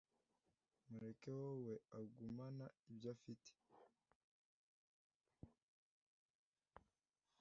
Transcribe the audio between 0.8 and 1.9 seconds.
mureke wowe